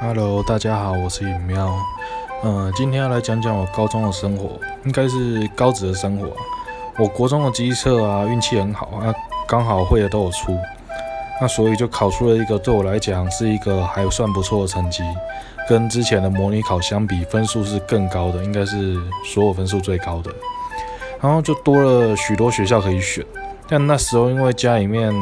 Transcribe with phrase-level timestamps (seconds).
[0.00, 1.76] Hello，大家好，我是尹喵。
[2.44, 4.50] 嗯，今天要来讲讲我高中的生活，
[4.84, 6.28] 应该是高职的生活。
[7.00, 9.12] 我国中的机测啊，运气很好啊，
[9.48, 10.56] 刚好会的都有出，
[11.40, 15.02] 那所以就考出了一个对我来讲是一个还算不错的成绩，
[15.68, 20.30] 跟之前的模拟考相比，分数是更高的，应该是所有分数最高的。
[21.20, 23.26] 然后就多了许多学校可以选，
[23.68, 25.12] 但那时候因为家里面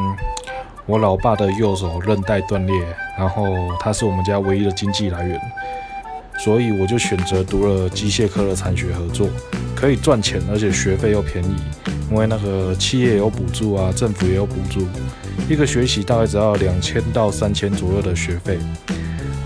[0.87, 2.75] 我老爸的右手韧带断裂，
[3.19, 3.45] 然后
[3.81, 5.41] 他是我们家唯一的经济来源，
[6.39, 9.29] 所以我就选择读了机械科的产学合作，
[9.75, 11.57] 可以赚钱，而且学费又便宜，
[12.11, 14.87] 因为那个企业有补助啊，政府也有补助，
[15.49, 18.59] 一个学期大概只要两千到三千左右的学费，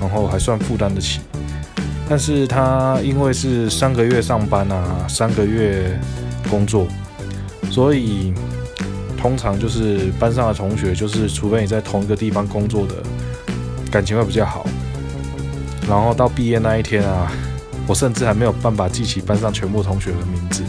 [0.00, 1.20] 然后还算负担得起。
[2.09, 5.98] 但是他因为是三个月上班啊，三个月。
[6.48, 6.88] 工作，
[7.70, 8.34] 所以
[9.20, 12.95] 通常就是班上的同学，就是除非你在同一个地方工作的，
[13.91, 14.66] 感情会比较好。
[15.88, 17.30] 然后到毕业那一天啊，
[17.87, 20.62] 我甚至还没有办法记起班上全部同学的名字。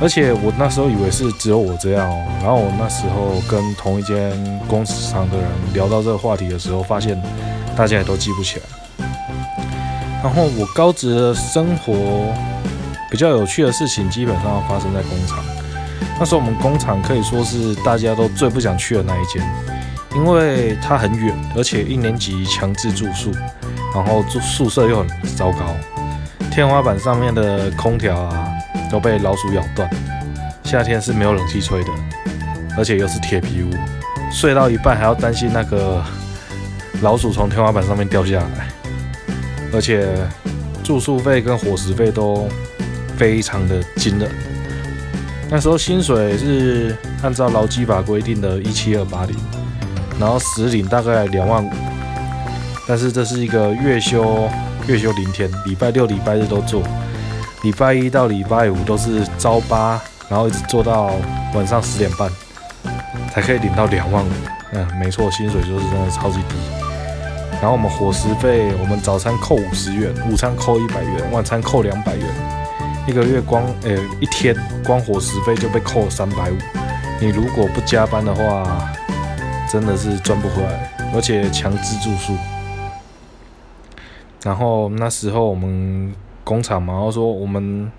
[0.00, 4.30] 而且我那时候以为是只有我这样哦，然后我那时候跟同一间
[4.66, 7.20] 工厂的人聊到这个话题的时候，发现
[7.76, 9.06] 大家也都记不起来。
[10.22, 11.94] 然后我高职的生活。
[13.10, 15.44] 比较有趣的事情基本上发生在工厂。
[16.20, 19.42] 那时候我们工厂可以说是大家都最不想去的那一间，
[20.14, 23.32] 因为它很远，而且一年级强制住宿，
[23.94, 25.74] 然后住宿舍又很糟糕，
[26.50, 28.46] 天花板上面的空调啊
[28.90, 29.88] 都被老鼠咬断，
[30.62, 31.90] 夏天是没有冷气吹的，
[32.76, 33.70] 而且又是铁皮屋，
[34.30, 36.04] 睡到一半还要担心那个
[37.00, 38.68] 老鼠从天花板上面掉下来，
[39.72, 40.06] 而且
[40.84, 42.46] 住宿费跟伙食费都。
[43.16, 44.30] 非常的惊人，
[45.52, 49.36] 那时候薪水是按照劳基法规定的一七二八零，
[50.18, 51.70] 然后实领大概两万五，
[52.86, 54.48] 但是这是一个月休
[54.86, 56.84] 月休零天，礼拜六礼拜日都做，
[57.64, 61.10] 礼拜一到礼拜五都是朝八，然后一直做到
[61.52, 62.30] 晚上十点半，
[63.32, 64.30] 才可以领到两万五。
[64.72, 66.54] 嗯，没错，薪水就是真的超级低。
[67.60, 72.59] 然后我们伙食费，我们早餐扣五十元，午餐扣一百元，晚餐扣两百元。
[73.06, 76.56] 一个月光，呃，一天光伙食费就被扣三百五。
[77.20, 78.92] 你如果不加班的话，
[79.68, 82.36] 真的是赚不回来，而且强制住宿。
[84.42, 87.90] 然后那时候我们工厂嘛，然后说我们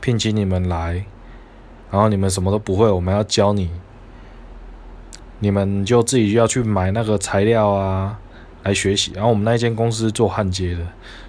[0.00, 1.04] 聘请你们来，
[1.90, 3.70] 然后你们什么都不会，我们要教你，
[5.38, 8.18] 你们就自己要去买那个材料啊
[8.64, 9.12] 来学习。
[9.14, 10.80] 然后我们那一间公司做焊接的。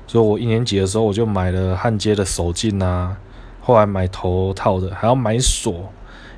[0.10, 3.16] 所以我一年级的时候，我就买了焊接的手镜啊，
[3.62, 5.88] 后来买头套的，还要买锁，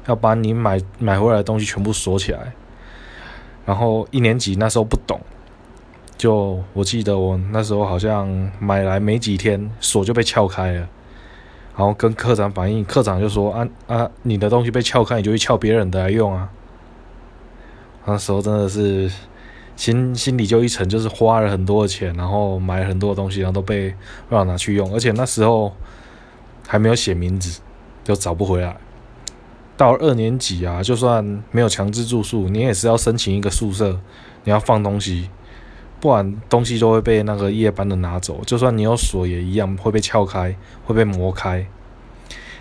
[0.08, 2.52] 要把你买买回来的东西全部锁起来。
[3.66, 5.22] 然后一年级那时候不懂，
[6.18, 8.28] 就我记得我那时候好像
[8.60, 10.80] 买来没几天，锁就被撬开了。
[11.78, 16.50] 然后跟科长反映，科长就说：“啊啊，你的东西被撬开，你就去撬别人的来用啊。”
[18.04, 19.10] 那时候真的是。
[19.76, 23.94] 心心里就一层，就是花了很多的钱，然后买了很多的东西，然后都被
[24.30, 25.74] 让我拿去用，而且那时候
[26.68, 27.62] 还没有写名字，
[28.04, 28.78] 就找不回来。
[29.78, 34.00] 到二年级啊，就算没有强制住宿，你也是要申请一个宿舍，
[34.44, 35.30] 你要放东西，
[36.00, 38.42] 不然东西都会被那个夜班的拿走。
[38.46, 40.56] 就算你有锁也一样会被撬开，
[40.86, 41.66] 会被磨开。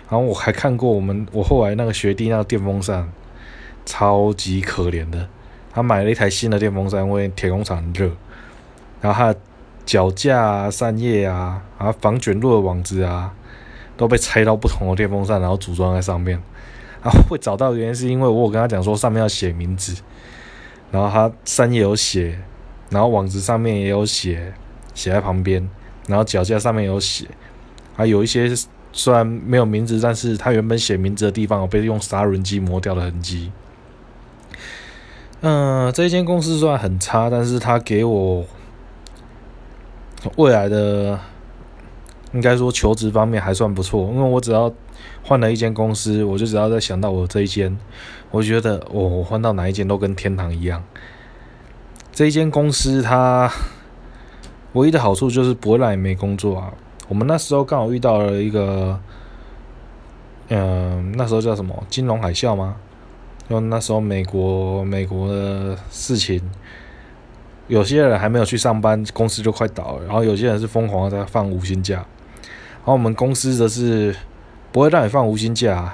[0.09, 3.11] 然后我还看过我们我后来那个学弟那个电风扇，
[3.85, 5.29] 超级可怜的。
[5.73, 8.11] 他买了一台新的电风扇，因为铁工厂很热，
[9.01, 9.39] 然后他的
[9.85, 13.33] 脚架啊、扇叶啊、然后防卷入的网子啊，
[13.95, 16.41] 都被拆到不同的电风扇，然后组装在上面。
[17.03, 19.99] 然后会找到原因是因为我有跟他讲说上面要写名字，
[20.91, 22.37] 然后他扇叶有写，
[22.91, 24.53] 然后网子上面也有写，
[24.93, 25.67] 写在旁边，
[26.07, 27.25] 然后脚架上面有写，
[27.95, 28.51] 还有一些
[28.91, 33.51] 虽然没有名字，但是他原本写名字的地方有被用砂轮机磨掉的痕迹。
[35.41, 38.45] 嗯，这一间公司虽然很差，但是他给我
[40.35, 41.19] 未来的
[42.31, 44.71] 应该说求职方面还算不错，因为我只要
[45.23, 47.75] 换了一间公司，我就只要再想到我这一间，
[48.29, 50.83] 我觉得我换到哪一间都跟天堂一样。
[52.13, 53.51] 这一间公司它
[54.73, 56.71] 唯一的好处就是不会让你没工作啊。
[57.07, 58.99] 我们那时候刚好遇到了一个，
[60.49, 62.75] 嗯，那时候叫什么金融海啸吗？
[63.51, 66.41] 因为那时候美国美国的事情，
[67.67, 70.05] 有些人还没有去上班，公司就快倒了。
[70.05, 74.15] 然后有些人是疯狂的在放无薪假，然后我们公司则是
[74.71, 75.93] 不会让你放无薪假，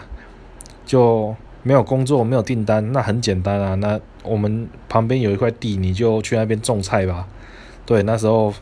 [0.86, 3.74] 就没有工作，没有订单，那很简单啊。
[3.74, 7.28] 那我们旁边有一块地，你就去那边种菜吧。
[7.88, 8.54] 对，那时候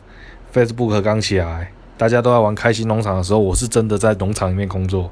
[0.54, 5.10] Facebook 刚起来，大家都在玩开心农场的时候，我是真的在农场里面工作。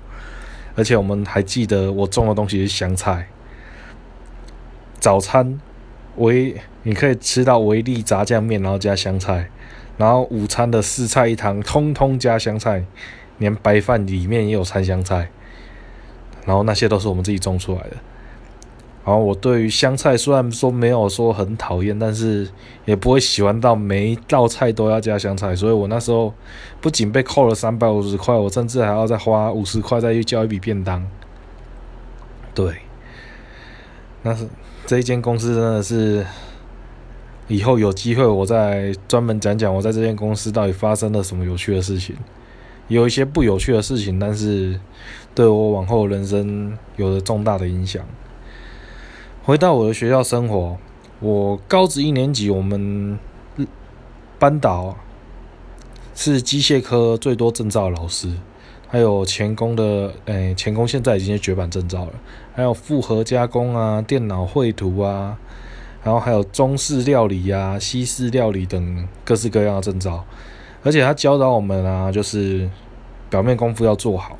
[0.75, 3.29] 而且我们还记得我种的东西是香菜。
[5.05, 5.61] 早餐
[6.17, 9.51] 维你可以吃到维力炸酱面，然后加香菜。
[9.99, 12.83] 然后午餐的四菜一汤，通通加香菜，
[13.37, 15.29] 连白饭里面也有掺香菜。
[16.47, 17.97] 然后那些都是我们自己种出来的。
[19.05, 22.49] 然后我对于香菜虽然说没有说很讨厌，但是
[22.87, 25.55] 也不会喜欢到每一道菜都要加香菜。
[25.55, 26.33] 所以我那时候
[26.81, 31.07] 不仅被扣了三百五十块，我甚至还要再花五十块再去交一笔便当。
[32.55, 32.77] 对，
[34.23, 34.49] 那是
[34.87, 36.27] 这一间公司真的是。
[37.47, 42.17] 以后有机会，我再专门讲讲我在这间公司到底发生了什么有趣的事情。
[42.89, 44.81] 有一些不有趣的事情，但是
[45.35, 48.03] 对我往后人生有着重大的影响。
[49.43, 50.79] 回到我的学校生活，
[51.21, 53.19] 我高职一年级，我们
[54.39, 54.97] 班导
[56.15, 58.33] 是机械科最多证照的老师，
[58.95, 62.13] 还有钳工的，诶，钳工现在已经是绝版证照了，
[62.55, 65.37] 还有复合加工啊，电脑绘图啊。
[66.05, 70.25] 然后还有中式料理呀、西式料理等各式各样的证照，
[70.85, 72.71] 而且他教导我们啊，就是
[73.29, 74.39] 表面功夫要做好。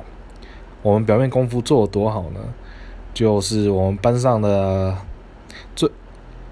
[0.81, 2.39] 我们表面功夫做得多好呢？
[3.13, 4.95] 就是我们班上的
[5.75, 5.91] 最，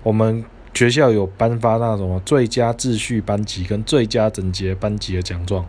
[0.04, 5.66] 我们学校有颁发那种最佳秩序班级跟最佳整洁班级的奖状，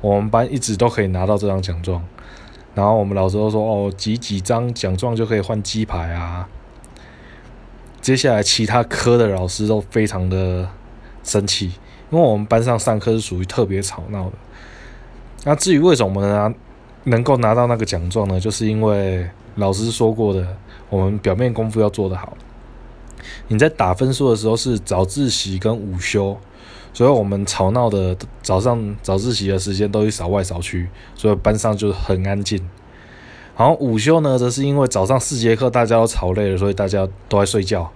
[0.00, 2.04] 我们班一直都可以拿到这张奖状。
[2.74, 6.48] 然后我们老师都说，哦，集几张奖状就可以换鸡排啊。
[8.00, 10.68] 接下来，其他科的老师都非常的
[11.22, 11.66] 生气，
[12.10, 14.32] 因为我们班上上课是属于特别吵闹的。
[15.44, 16.54] 那至于为什么呢？
[17.04, 18.38] 能够拿到那个奖状呢？
[18.38, 19.26] 就是因为
[19.56, 20.46] 老师说过的，
[20.90, 22.36] 我们表面功夫要做得好。
[23.48, 26.38] 你在打分数的时候是早自习跟午休，
[26.92, 32.60] 所以我们吵闹的早上早自习的时间都去扫外扫区，所以班上就很安静。
[33.56, 37.90] 然后午休呢，则是因为早上四节课大家都吵累了，所以大家都在睡觉，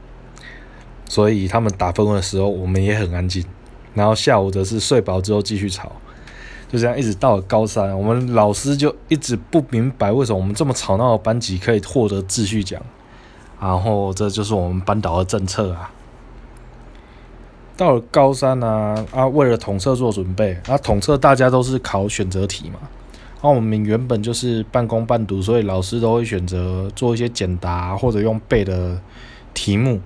[1.09, 3.45] 所以他们打分的时候我们也很安静。
[3.95, 5.93] 然后下午则是睡饱之后继续吵，
[6.71, 12.81] 就这样一直到了高三，我们老师就一直不明白为什么我们这么吵闹的班级可以获得秩序奖。
[13.61, 15.91] 然后这就是我们班导的政策啊。
[17.77, 22.79] 到了高三呢，啊，为了统测做准备，啊，统测大家都是考选择题嘛。
[23.43, 28.99] 那我们原本就是半工半读，所以老师都会选择做一些简答或者用背的
[29.53, 30.01] 题目。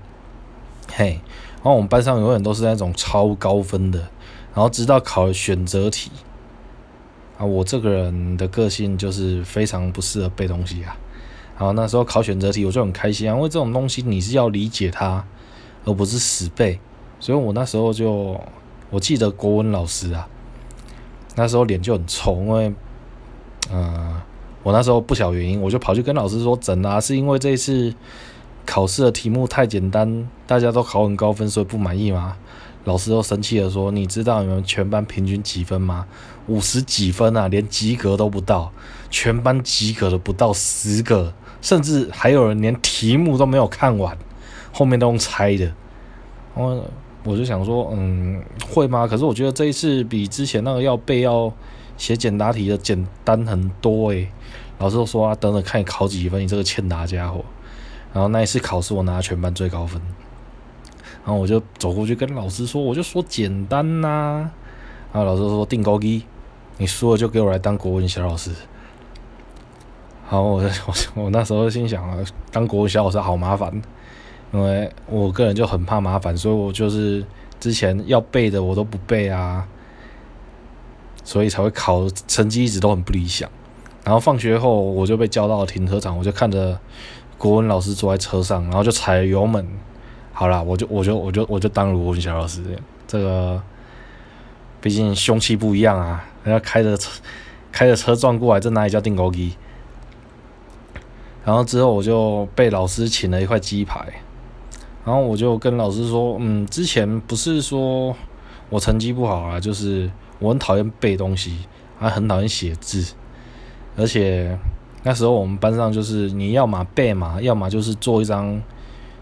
[0.90, 1.20] 嘿，
[1.56, 3.98] 然后我们班上永远都是那种超高分的，
[4.54, 6.10] 然后直到考了选择题。
[7.36, 10.96] 啊，我这个人的个性就是非常不适合背东西啊。
[11.56, 15.24] 然后那时候考选择题，我就很开心啊，因为这种东西你是要理解它，
[15.84, 16.80] 而不是死背。
[17.20, 18.40] 所以我那时候就，
[18.90, 20.28] 我记得国文老师啊，
[21.36, 22.74] 那时候脸就很臭，因为。
[23.70, 24.18] 嗯，
[24.62, 27.94] 我那时候不晓原因，我就跑去跟老师说：“整啊，是因为这一次
[28.64, 32.34] 考试的题目太简单，大家都考很高分，所以不满意吗？”
[32.84, 36.06] 老师都生气的，说：“你知道你们全班平均几分吗？
[36.46, 38.72] 五十几分啊，连及格都不到，
[39.10, 44.16] 全班及格的不到十个，甚至还有人连题目都没有看完，
[44.72, 45.70] 后面都用猜的。”
[46.56, 46.82] 我
[47.24, 49.06] 我就想说：“嗯，会吗？
[49.06, 51.52] 可是我觉得这一次比之前那个要背要。”
[51.98, 54.30] 写简答题的简单很多诶，
[54.78, 57.44] 老师都说啊，等等看你考几分，你这个欠打家伙。
[58.12, 60.00] 然后那一次考试我拿了全班最高分，
[61.25, 64.48] 然后我就走过去跟老师说，我就说简单呐。
[65.12, 66.22] 然后老师说定高低，
[66.76, 68.52] 你输了就给我来当国文小老师。
[70.25, 72.16] 好， 我我我那时候心想啊，
[72.52, 73.82] 当国文小老师好麻烦，
[74.52, 77.25] 因为我个人就很怕麻烦，所以我就是
[77.59, 79.67] 之前要背的我都不背啊。
[81.25, 83.50] 所以才会考成绩一直都很不理想，
[84.02, 86.81] 然后放学后我就被叫到了停车场，我就看着
[87.37, 89.69] 国文老师坐在车上，然后就踩油门，
[90.33, 92.62] 好了，我就我就我就我就当了国文小老师，
[93.07, 93.61] 这个
[94.81, 97.21] 毕竟凶器不一样啊，人家开着车
[97.71, 99.52] 开着车撞过来，这哪里叫定高机？
[101.45, 104.00] 然后之后我就被老师请了一块鸡排，
[105.08, 108.14] 然后我就跟老师说，嗯，之前不是说
[108.68, 110.10] 我成绩不好啊，就是。
[110.40, 111.64] 我很讨厌背东西，
[111.98, 113.04] 还很讨厌写字，
[113.96, 114.56] 而且
[115.02, 118.62] 那时候我们班上就是你要么背嘛，要么就是做一张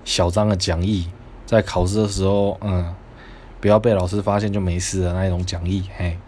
[0.05, 1.07] 小张的讲义，
[1.47, 2.95] 在考试的时候，嗯，
[3.63, 6.19] 不要被老师发现就没事的那一种讲义，嘿，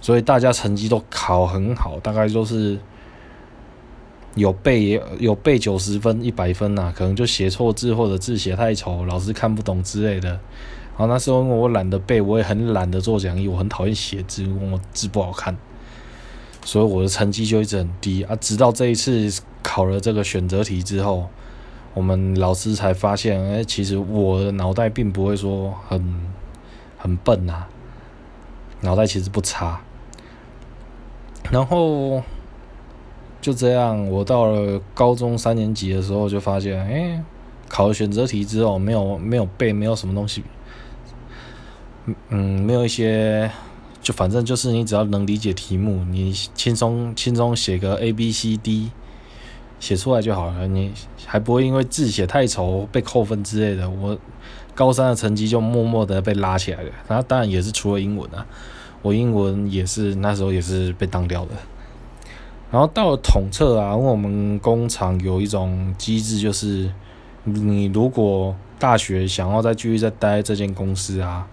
[0.00, 2.76] 所以大家成绩都考很好，大概都是
[4.36, 15.56] 有背也有背九十分、一百分呐，可能就写错字或者字写太丑，老师看不懂之类的，然后那时候我懒得背，我也很懒得做讲义，我很讨厌写字，我字不好看，
[16.64, 18.36] 所以我的成绩就一直很低啊。
[18.36, 21.28] 直到这一次考了这个选择题之后，
[21.94, 26.20] 我们老师才发现，哎，其实我的脑袋并不会说很
[26.98, 27.64] 很笨呐，
[28.82, 29.80] 脑袋其实不差。
[31.50, 32.22] 然后
[33.46, 37.22] 就这样，我到了高中三年级的时候，就发现，哎，
[37.68, 40.42] 考了选择题之后，没有没有背，没有什么东西。
[42.28, 43.48] 嗯，没有一些，
[44.02, 48.90] 就反正就是你只要能理解题目，你轻松轻松写个 A B C D，
[49.78, 50.92] 写出来就好了，你
[51.24, 53.88] 还不会因为字写太丑被扣分之类的。
[53.88, 54.18] 我
[54.74, 58.44] 高三的成绩就默默的被拉起来了，然后当然也是除了英文啊，
[59.02, 61.52] 我英文也是那时候也是被当掉的。
[62.70, 66.92] 然后到了统测啊，因为我们工厂有一种机制，就是
[67.44, 71.46] 你如果大学想要再继续再待这间公司啊。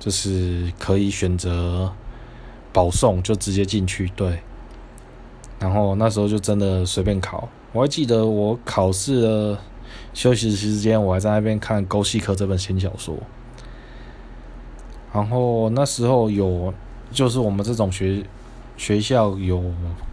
[0.00, 1.92] 就是可以选择
[2.72, 4.08] 保送，就直接进去。
[4.14, 4.38] 对，
[5.58, 7.48] 然后那时候就真的随便考。
[7.72, 9.58] 我还记得我考试的
[10.14, 13.16] 休息时间，我还在那边看《沟戏科》这本新小说。
[15.12, 16.72] 然后那时候有，
[17.10, 18.22] 就是我们这种学
[18.78, 19.62] 学校有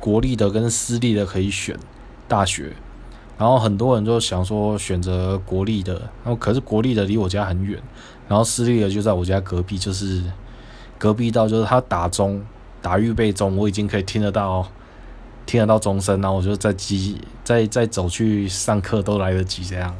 [0.02, 1.78] 国立的跟私立的可以选
[2.28, 2.74] 大学。
[3.38, 5.94] 然后很多人就想说选择国立的，
[6.24, 7.78] 然后可是国立的离我家很远，
[8.30, 10.24] 然后私立的就在我家隔壁，就是
[10.98, 12.42] 隔壁到就是他打钟
[12.82, 14.66] 打预备钟，我已经可以听得到
[15.46, 19.94] 听得到钟声，然后我就在机在在走去上课都来得及这样。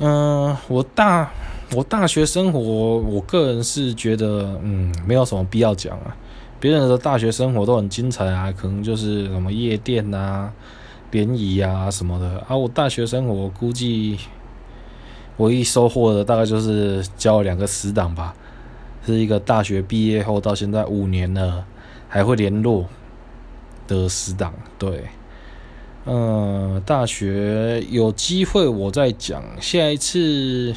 [0.00, 1.30] 嗯，我大
[1.74, 6.16] 我大学生活，我个人是觉得嗯没有什么必要讲啊，
[6.58, 10.52] 别人的大学生活都很精彩啊，可能就是什么夜店啊。
[11.10, 14.18] 联谊啊什么的啊，我大学生活估计
[15.38, 18.34] 唯一收获的大概就是交了两个死党吧，
[19.06, 21.64] 是一个大学毕业后到现在五年了
[22.10, 22.84] 还会联络
[23.86, 24.52] 的死党。
[24.78, 25.04] 对，
[26.04, 30.74] 嗯，大学有机会我再讲，下一次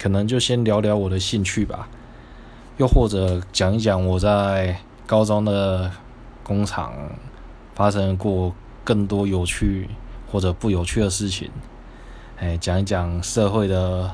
[0.00, 1.88] 可能就先聊聊我的兴趣吧，
[2.78, 5.90] 又或者讲一讲我在高中的
[6.42, 6.92] 工厂
[7.74, 8.54] 发生过。
[8.82, 9.88] 更多有趣
[10.32, 11.48] 或者不有趣的事情，
[12.38, 14.10] 哎，讲一讲社会的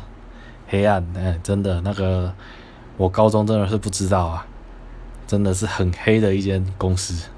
[0.67, 2.35] 黑暗，哎，真的那个，
[2.99, 4.47] 我高中真的是不知道啊，
[5.27, 7.29] 真的是很黑的一间公司，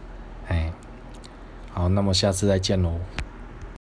[0.48, 0.72] 哎，
[1.72, 2.94] 好，那么下次再见喽。